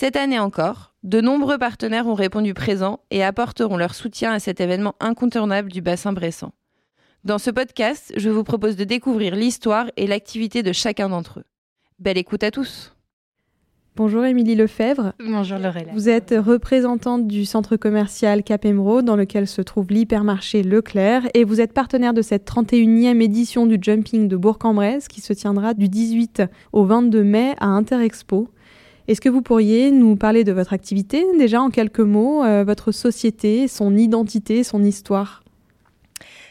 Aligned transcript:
Cette 0.00 0.16
année 0.16 0.38
encore, 0.38 0.94
de 1.02 1.20
nombreux 1.20 1.58
partenaires 1.58 2.06
ont 2.06 2.14
répondu 2.14 2.54
présents 2.54 3.00
et 3.10 3.22
apporteront 3.22 3.76
leur 3.76 3.94
soutien 3.94 4.32
à 4.32 4.38
cet 4.38 4.58
événement 4.58 4.94
incontournable 4.98 5.70
du 5.70 5.82
bassin 5.82 6.14
bressant. 6.14 6.54
Dans 7.24 7.36
ce 7.36 7.50
podcast, 7.50 8.10
je 8.16 8.30
vous 8.30 8.42
propose 8.42 8.76
de 8.76 8.84
découvrir 8.84 9.36
l'histoire 9.36 9.90
et 9.98 10.06
l'activité 10.06 10.62
de 10.62 10.72
chacun 10.72 11.10
d'entre 11.10 11.40
eux. 11.40 11.44
Belle 11.98 12.16
écoute 12.16 12.42
à 12.44 12.50
tous! 12.50 12.96
Bonjour 13.94 14.24
Émilie 14.24 14.54
Lefebvre. 14.54 15.12
Bonjour 15.22 15.58
Lorella. 15.58 15.92
Vous 15.92 16.08
êtes 16.08 16.34
représentante 16.34 17.26
du 17.26 17.44
centre 17.44 17.76
commercial 17.76 18.42
Cap 18.42 18.64
Emeraude 18.64 19.04
dans 19.04 19.16
lequel 19.16 19.46
se 19.46 19.60
trouve 19.60 19.88
l'hypermarché 19.90 20.62
Leclerc 20.62 21.28
et 21.34 21.44
vous 21.44 21.60
êtes 21.60 21.74
partenaire 21.74 22.14
de 22.14 22.22
cette 22.22 22.50
31e 22.50 23.20
édition 23.20 23.66
du 23.66 23.76
jumping 23.78 24.28
de 24.28 24.36
Bourg-en-Bresse 24.38 25.08
qui 25.08 25.20
se 25.20 25.34
tiendra 25.34 25.74
du 25.74 25.90
18 25.90 26.44
au 26.72 26.86
22 26.86 27.22
mai 27.22 27.54
à 27.58 27.66
Interexpo. 27.66 28.48
Est-ce 29.10 29.20
que 29.20 29.28
vous 29.28 29.42
pourriez 29.42 29.90
nous 29.90 30.14
parler 30.14 30.44
de 30.44 30.52
votre 30.52 30.72
activité 30.72 31.26
déjà 31.36 31.60
en 31.60 31.70
quelques 31.70 31.98
mots, 31.98 32.44
euh, 32.44 32.62
votre 32.62 32.92
société, 32.92 33.66
son 33.66 33.96
identité, 33.96 34.62
son 34.62 34.84
histoire? 34.84 35.42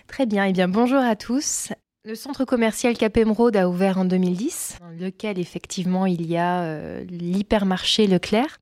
Très 0.08 0.26
bien, 0.26 0.46
et 0.46 0.50
eh 0.50 0.52
bien 0.52 0.68
bonjour 0.68 1.00
à 1.00 1.16
tous. 1.16 1.70
Le 2.04 2.16
centre 2.16 2.44
commercial 2.44 2.98
Cap 2.98 3.16
Emeraude 3.16 3.56
a 3.56 3.70
ouvert 3.70 3.98
en 3.98 4.04
2010, 4.04 4.76
dans 4.82 5.06
lequel 5.06 5.40
effectivement 5.40 6.06
il 6.06 6.28
y 6.28 6.36
a 6.36 6.64
euh, 6.64 7.06
l'hypermarché 7.10 8.08
Leclerc. 8.08 8.58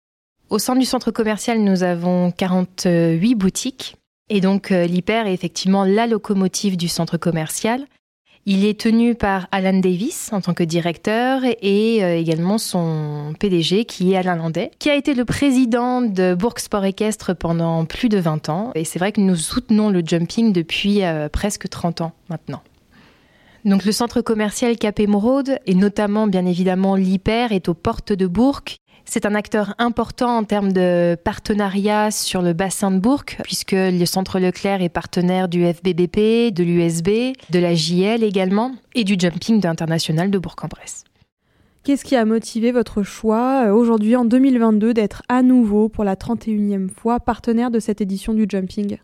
Au 0.52 0.59
sein 0.59 0.75
du 0.75 0.86
centre 0.86 1.09
commercial, 1.09 1.59
nous 1.62 1.81
avons 1.81 2.30
48 2.30 3.34
boutiques. 3.34 3.95
Et 4.30 4.42
donc 4.42 4.72
euh, 4.72 4.86
l'hyper 4.86 5.25
est 5.25 5.34
effectivement 5.34 5.86
la 5.86 6.06
locomotive 6.06 6.78
du 6.78 6.88
centre 6.88 7.18
commercial. 7.18 7.88
Il 8.50 8.64
est 8.64 8.80
tenu 8.80 9.14
par 9.14 9.50
Alan 9.52 9.78
Davis 9.78 10.31
en 10.31 10.40
tant 10.40 10.53
que 10.53 10.64
directeur 10.64 11.42
et 11.44 12.02
euh, 12.02 12.17
également 12.17 12.58
son 12.58 13.34
PDG 13.38 13.84
qui 13.84 14.14
est 14.14 14.16
Alain 14.16 14.38
Landais, 14.38 14.72
qui 14.80 14.90
a 14.90 14.95
été 14.95 15.14
le 15.14 15.26
président 15.26 16.00
de 16.00 16.34
Bourg 16.34 16.58
Sport 16.58 16.86
Équestre 16.86 17.36
pendant 17.36 17.84
plus 17.84 18.08
de 18.08 18.18
20 18.20 18.48
ans. 18.48 18.72
Et 18.73 18.86
c'est 18.86 19.00
vrai 19.00 19.12
que 19.12 19.20
nous 19.20 19.36
soutenons 19.36 19.90
le 19.90 20.02
jumping 20.02 20.53
depuis 20.53 21.02
presque 21.34 21.68
30 21.68 22.00
ans 22.00 22.14
maintenant. 22.30 22.62
Donc 23.66 23.84
le 23.84 23.92
centre 23.92 24.22
commercial 24.22 24.78
Cap 24.78 24.98
Émeraude 25.02 25.59
et 25.66 25.75
notamment 25.75 26.25
bien 26.25 26.45
évidemment 26.45 26.95
l'Hyper 26.95 27.52
est 27.52 27.68
aux 27.68 27.73
portes 27.73 28.14
de 28.14 28.28
Bourg. 28.28 28.62
C'est 29.06 29.26
un 29.26 29.36
acteur 29.36 29.73
important 29.78 30.38
en 30.38 30.44
termes 30.44 30.73
de 30.73 31.17
partenariat 31.23 32.12
sur 32.12 32.42
le 32.42 32.53
bassin 32.53 32.92
de 32.92 33.00
Bourg, 33.00 33.23
puisque 33.44 33.72
le 33.72 34.06
centre 34.06 34.40
Leclerc 34.40 34.81
est 34.81 34.90
partenaire 34.90 35.48
du 35.48 35.64
FBBP, 35.66 36.53
de 36.53 36.64
l'USB, 36.64 37.36
de 37.50 37.59
la 37.59 37.73
JL 37.73 38.23
également, 38.23 38.73
et 38.95 39.03
du 39.03 39.16
jumping 39.18 39.66
international 39.66 40.30
de 40.30 40.38
Bourg-en-Bresse. 40.38 41.06
Qu'est-ce 41.88 42.03
qui 42.03 42.18
a 42.18 42.25
motivé 42.25 42.73
votre 42.73 43.02
choix 43.02 43.68
euh, 43.68 43.72
aujourd'hui 43.72 44.18
en 44.18 44.25
2022 44.25 44.94
d'être 44.94 45.23
à 45.30 45.42
nouveau 45.42 45.88
pour 45.88 46.03
la 46.03 46.16
31e 46.16 46.90
fois 46.90 47.22
partenaire 47.22 47.72
de 47.72 47.80
cette 47.80 48.02
édition 48.02 48.34
du 48.34 48.45
jumping? 48.50 48.98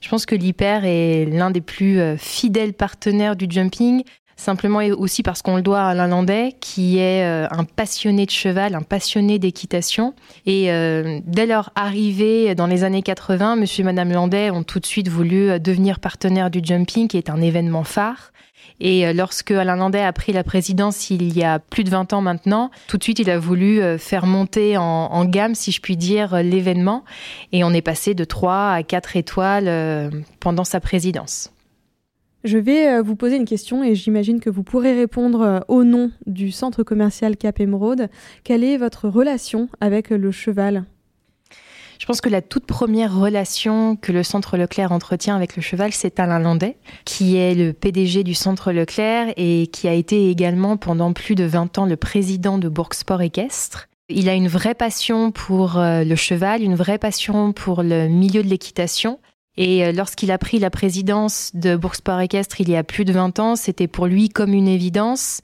Je 0.00 0.08
pense 0.08 0.24
que 0.24 0.34
l'Hyper 0.34 0.86
est 0.86 1.26
l'un 1.26 1.50
des 1.50 1.60
plus 1.60 2.00
euh, 2.00 2.16
fidèles 2.16 2.72
partenaires 2.72 3.36
du 3.36 3.46
jumping, 3.50 4.02
simplement 4.40 4.80
et 4.80 4.92
aussi 4.92 5.22
parce 5.22 5.42
qu'on 5.42 5.56
le 5.56 5.62
doit 5.62 5.80
à 5.80 5.88
Alain 5.90 6.08
Landais, 6.08 6.56
qui 6.60 6.98
est 6.98 7.24
euh, 7.24 7.46
un 7.50 7.64
passionné 7.64 8.26
de 8.26 8.30
cheval, 8.30 8.74
un 8.74 8.82
passionné 8.82 9.38
d'équitation. 9.38 10.14
Et 10.46 10.72
euh, 10.72 11.20
dès 11.26 11.46
leur 11.46 11.70
arrivée 11.74 12.54
dans 12.54 12.66
les 12.66 12.84
années 12.84 13.02
80, 13.02 13.56
monsieur 13.56 13.82
et 13.82 13.84
madame 13.84 14.12
Landais 14.12 14.50
ont 14.50 14.62
tout 14.62 14.80
de 14.80 14.86
suite 14.86 15.08
voulu 15.08 15.60
devenir 15.60 16.00
partenaires 16.00 16.50
du 16.50 16.60
jumping, 16.62 17.08
qui 17.08 17.16
est 17.16 17.30
un 17.30 17.40
événement 17.40 17.84
phare. 17.84 18.32
Et 18.80 19.06
euh, 19.06 19.12
lorsque 19.12 19.50
Alain 19.50 19.76
Landais 19.76 20.02
a 20.02 20.12
pris 20.12 20.32
la 20.32 20.42
présidence 20.42 21.10
il 21.10 21.36
y 21.36 21.44
a 21.44 21.58
plus 21.58 21.84
de 21.84 21.90
20 21.90 22.12
ans 22.12 22.22
maintenant, 22.22 22.70
tout 22.88 22.96
de 22.96 23.02
suite 23.02 23.18
il 23.18 23.30
a 23.30 23.38
voulu 23.38 23.80
euh, 23.80 23.98
faire 23.98 24.26
monter 24.26 24.76
en, 24.76 25.24
gamme, 25.26 25.54
si 25.54 25.70
je 25.70 25.80
puis 25.80 25.96
dire, 25.96 26.34
euh, 26.34 26.42
l'événement. 26.42 27.04
Et 27.52 27.62
on 27.62 27.72
est 27.72 27.82
passé 27.82 28.14
de 28.14 28.24
3 28.24 28.70
à 28.70 28.82
4 28.82 29.16
étoiles 29.16 30.10
pendant 30.40 30.64
sa 30.64 30.80
présidence. 30.80 31.50
Je 32.42 32.56
vais 32.56 33.02
vous 33.02 33.16
poser 33.16 33.36
une 33.36 33.44
question 33.44 33.84
et 33.84 33.94
j'imagine 33.94 34.40
que 34.40 34.48
vous 34.48 34.62
pourrez 34.62 34.94
répondre 34.94 35.64
au 35.68 35.84
nom 35.84 36.10
du 36.26 36.50
centre 36.50 36.82
commercial 36.82 37.36
Cap 37.36 37.60
Emeraude. 37.60 38.08
Quelle 38.44 38.64
est 38.64 38.78
votre 38.78 39.08
relation 39.08 39.68
avec 39.80 40.08
le 40.10 40.30
cheval? 40.30 40.84
Je 42.00 42.06
pense 42.06 42.22
que 42.22 42.30
la 42.30 42.40
toute 42.40 42.64
première 42.64 43.14
relation 43.14 43.94
que 43.94 44.10
le 44.10 44.22
Centre 44.22 44.56
Leclerc 44.56 44.90
entretient 44.90 45.36
avec 45.36 45.54
le 45.54 45.60
cheval, 45.60 45.92
c'est 45.92 46.18
Alain 46.18 46.38
Landais, 46.38 46.78
qui 47.04 47.36
est 47.36 47.54
le 47.54 47.74
PDG 47.74 48.24
du 48.24 48.32
Centre 48.32 48.72
Leclerc 48.72 49.34
et 49.36 49.66
qui 49.66 49.86
a 49.86 49.92
été 49.92 50.30
également 50.30 50.78
pendant 50.78 51.12
plus 51.12 51.34
de 51.34 51.44
20 51.44 51.76
ans 51.76 51.84
le 51.84 51.96
président 51.96 52.56
de 52.56 52.70
Bourg 52.70 52.94
Sport 52.94 53.20
Équestre. 53.20 53.88
Il 54.08 54.30
a 54.30 54.34
une 54.34 54.48
vraie 54.48 54.74
passion 54.74 55.30
pour 55.30 55.78
euh, 55.78 56.02
le 56.02 56.16
cheval, 56.16 56.62
une 56.62 56.74
vraie 56.74 56.98
passion 56.98 57.52
pour 57.52 57.82
le 57.82 58.08
milieu 58.08 58.42
de 58.42 58.48
l'équitation. 58.48 59.20
Et 59.62 59.84
euh, 59.84 59.92
lorsqu'il 59.92 60.30
a 60.30 60.38
pris 60.38 60.58
la 60.58 60.70
présidence 60.70 61.50
de 61.52 61.76
Bourg 61.76 61.94
Sport 61.94 62.18
Équestre 62.22 62.62
il 62.62 62.70
y 62.70 62.76
a 62.76 62.82
plus 62.82 63.04
de 63.04 63.12
20 63.12 63.38
ans, 63.40 63.56
c'était 63.56 63.88
pour 63.88 64.06
lui 64.06 64.30
comme 64.30 64.54
une 64.54 64.68
évidence 64.68 65.42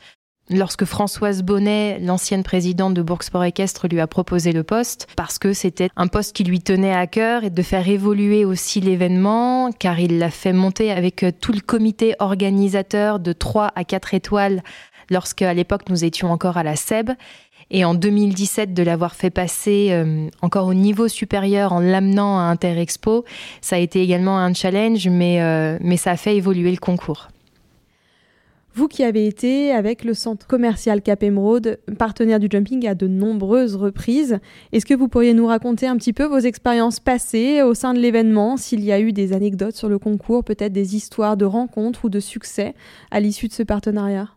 lorsque 0.48 0.86
Françoise 0.86 1.42
Bonnet, 1.42 1.98
l'ancienne 2.00 2.42
présidente 2.42 2.94
de 2.94 3.02
Bourg 3.02 3.22
Sport 3.22 3.44
Équestre, 3.44 3.88
lui 3.88 4.00
a 4.00 4.06
proposé 4.06 4.52
le 4.52 4.62
poste, 4.62 5.06
parce 5.16 5.38
que 5.38 5.52
c'était 5.52 5.90
un 5.96 6.06
poste 6.06 6.34
qui 6.34 6.44
lui 6.44 6.60
tenait 6.60 6.94
à 6.94 7.06
cœur 7.06 7.44
et 7.44 7.50
de 7.50 7.62
faire 7.62 7.86
évoluer 7.86 8.46
aussi 8.46 8.80
l'événement, 8.80 9.70
car 9.72 10.00
il 10.00 10.18
l'a 10.18 10.30
fait 10.30 10.54
monter 10.54 10.92
avec 10.92 11.22
euh, 11.22 11.30
tout 11.38 11.52
le 11.52 11.60
comité 11.60 12.14
organisateur 12.18 13.20
de 13.20 13.34
3 13.34 13.72
à 13.74 13.84
4 13.84 14.14
étoiles, 14.14 14.62
lorsque 15.10 15.42
à 15.42 15.52
l'époque 15.52 15.88
nous 15.88 16.04
étions 16.04 16.30
encore 16.32 16.56
à 16.56 16.62
la 16.62 16.76
SEB. 16.76 17.10
Et 17.70 17.84
en 17.84 17.94
2017, 17.94 18.74
de 18.74 18.82
l'avoir 18.82 19.16
fait 19.16 19.30
passer 19.30 19.88
euh, 19.90 20.28
encore 20.40 20.68
au 20.68 20.74
niveau 20.74 21.08
supérieur 21.08 21.72
en 21.72 21.80
l'amenant 21.80 22.38
à 22.38 22.42
Interexpo, 22.42 23.24
ça 23.60 23.76
a 23.76 23.78
été 23.80 24.02
également 24.02 24.38
un 24.38 24.54
challenge, 24.54 25.08
mais, 25.08 25.42
euh, 25.42 25.76
mais 25.80 25.96
ça 25.96 26.12
a 26.12 26.16
fait 26.16 26.36
évoluer 26.36 26.70
le 26.70 26.76
concours. 26.76 27.28
Vous 28.76 28.88
qui 28.88 29.02
avez 29.02 29.26
été 29.26 29.72
avec 29.72 30.04
le 30.04 30.12
centre 30.12 30.46
commercial 30.46 31.00
Cap 31.00 31.22
Emeraude, 31.22 31.78
partenaire 31.98 32.38
du 32.38 32.46
jumping 32.50 32.86
à 32.86 32.94
de 32.94 33.08
nombreuses 33.08 33.74
reprises, 33.74 34.38
est-ce 34.70 34.84
que 34.84 34.92
vous 34.92 35.08
pourriez 35.08 35.32
nous 35.32 35.46
raconter 35.46 35.86
un 35.86 35.96
petit 35.96 36.12
peu 36.12 36.24
vos 36.24 36.38
expériences 36.38 37.00
passées 37.00 37.62
au 37.62 37.72
sein 37.72 37.94
de 37.94 37.98
l'événement, 37.98 38.58
s'il 38.58 38.84
y 38.84 38.92
a 38.92 39.00
eu 39.00 39.14
des 39.14 39.32
anecdotes 39.32 39.76
sur 39.76 39.88
le 39.88 39.98
concours, 39.98 40.44
peut-être 40.44 40.74
des 40.74 40.94
histoires 40.94 41.38
de 41.38 41.46
rencontres 41.46 42.04
ou 42.04 42.10
de 42.10 42.20
succès 42.20 42.74
à 43.10 43.18
l'issue 43.18 43.48
de 43.48 43.54
ce 43.54 43.62
partenariat? 43.62 44.28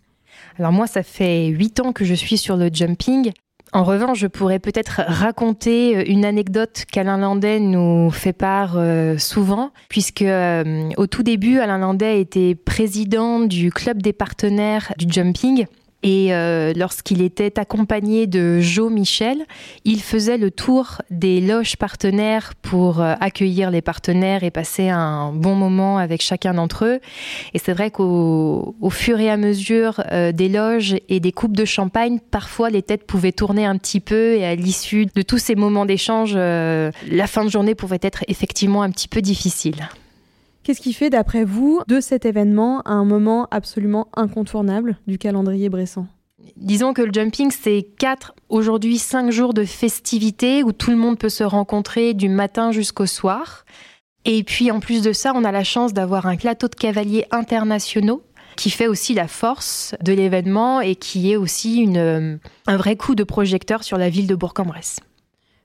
Alors 0.58 0.72
moi, 0.72 0.88
ça 0.88 1.04
fait 1.04 1.48
huit 1.48 1.80
ans 1.80 1.94
que 1.94 2.06
je 2.06 2.14
suis 2.14 2.38
sur 2.38 2.58
le 2.58 2.70
jumping. 2.72 3.32
En 3.72 3.84
revanche, 3.84 4.18
je 4.18 4.28
pourrais 4.28 4.58
peut-être 4.60 5.02
raconter 5.08 5.98
euh, 5.98 6.04
une 6.08 6.26
anecdote 6.26 6.86
qu'Alain 6.92 7.18
Landais 7.18 7.60
nous 7.60 8.10
fait 8.10 8.34
part 8.34 8.74
euh, 8.78 9.18
souvent, 9.18 9.72
puisque 9.90 10.24
euh, 10.24 10.90
au 10.98 11.06
tout 11.06 11.22
début, 11.22 11.60
Alain 11.60 11.78
Landais 11.78 12.20
était 12.20 12.56
président 12.56 13.40
du 13.40 13.72
club 13.72 14.02
des 14.02 14.14
partenaires 14.14 14.92
du 14.98 15.06
jumping 15.12 15.68
et 16.02 16.34
euh, 16.34 16.72
lorsqu'il 16.76 17.22
était 17.22 17.60
accompagné 17.60 18.26
de 18.26 18.60
Joe 18.62 18.92
Michel, 18.92 19.46
il 19.84 20.02
faisait 20.02 20.38
le 20.38 20.50
tour 20.50 21.02
des 21.10 21.42
loges 21.42 21.76
partenaires 21.76 22.54
pour 22.62 23.02
euh, 23.02 23.16
accueillir 23.20 23.70
les 23.70 23.82
partenaires 23.82 24.44
et 24.46 24.52
passer 24.52 24.88
un 24.88 25.34
bon 25.34 25.56
moment 25.56 25.98
avec 25.98 26.22
chacun 26.22 26.54
d'entre 26.54 26.86
eux. 26.86 27.00
Et 27.54 27.60
c'est 27.60 27.74
vrai 27.74 27.92
qu'au 27.92 28.76
fur 28.90 29.20
et 29.20 29.30
à 29.30 29.36
mesure 29.36 30.02
euh, 30.12 30.32
des 30.32 30.48
loges 30.48 30.96
et 31.10 31.20
des 31.20 31.34
coupes 31.34 31.58
de 31.58 31.66
champagne, 31.66 32.20
parfois 32.32 32.70
les 32.70 32.82
têtes 32.82 33.06
pouvaient 33.06 33.34
tourner 33.34 33.66
un 33.66 33.78
petit 33.78 34.00
peu 34.00 34.36
et 34.36 34.46
à 34.46 34.56
l'issue 34.56 35.06
de 35.14 35.22
tous 35.22 35.38
ces 35.38 35.56
moments 35.56 35.86
d'échange, 35.86 36.36
la 36.36 37.28
fin 37.28 37.44
de 37.44 37.50
journée 37.50 37.76
pouvait 37.76 38.00
être 38.02 38.24
effectivement 38.28 38.84
un 38.84 38.92
petit 38.92 39.08
peu 39.08 39.22
difficile. 39.22 39.90
Qu'est-ce 40.70 40.82
qui 40.82 40.94
fait, 40.94 41.10
d'après 41.10 41.46
vous, 41.46 41.82
de 41.88 42.00
cet 42.00 42.28
événement 42.28 42.88
un 42.88 43.04
moment 43.04 43.48
absolument 43.50 44.08
incontournable 44.16 45.00
du 45.08 45.18
calendrier 45.18 45.68
bressant 45.68 46.06
Disons 46.58 46.94
que 46.94 47.02
le 47.02 47.12
jumping, 47.12 47.50
c'est 47.50 47.88
quatre, 47.98 48.36
aujourd'hui 48.50 49.00
cinq 49.00 49.32
jours 49.32 49.56
de 49.56 49.66
festivités 49.66 50.62
où 50.62 50.72
tout 50.72 50.92
le 50.92 50.98
monde 50.98 51.18
peut 51.18 51.30
se 51.30 51.44
rencontrer 51.44 52.14
du 52.14 52.30
matin 52.30 52.72
jusqu'au 52.72 53.08
soir. 53.08 53.66
Et 54.26 54.44
puis 54.44 54.70
en 54.70 54.80
plus 54.80 55.02
de 55.02 55.12
ça, 55.12 55.32
on 55.34 55.44
a 55.44 55.52
la 55.52 55.64
chance 55.64 55.92
d'avoir 55.92 56.28
un 56.28 56.36
plateau 56.36 56.68
de 56.68 56.76
cavaliers 56.76 57.26
internationaux 57.32 58.22
qui 58.56 58.70
fait 58.70 58.86
aussi 58.86 59.16
la 59.16 59.28
force 59.28 59.96
de 60.04 60.14
l'événement 60.14 60.82
et 60.82 60.96
qui 60.96 61.32
est 61.32 61.36
aussi 61.36 61.78
une, 61.78 62.40
un 62.68 62.78
vrai 62.78 62.96
coup 62.96 63.16
de 63.16 63.24
projecteur 63.24 63.84
sur 63.84 63.98
la 63.98 64.10
ville 64.10 64.28
de 64.28 64.36
Bourg-en-Bresse. 64.36 65.00